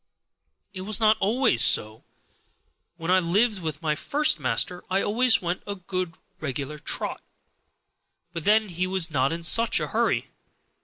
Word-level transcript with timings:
It 0.73 0.81
was 0.81 0.99
not 0.99 1.15
always 1.19 1.63
so; 1.63 2.03
when 2.97 3.11
I 3.11 3.19
lived 3.19 3.61
with 3.61 3.83
my 3.83 3.93
first 3.93 4.39
master 4.39 4.83
I 4.89 5.03
always 5.03 5.43
went 5.43 5.61
a 5.67 5.75
good 5.75 6.15
regular 6.39 6.79
trot, 6.79 7.21
but 8.33 8.43
then 8.43 8.69
he 8.69 8.87
was 8.87 9.11
not 9.11 9.31
in 9.31 9.43
such 9.43 9.79
a 9.79 9.89
hurry. 9.89 10.31